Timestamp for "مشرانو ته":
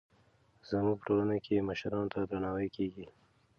1.69-2.19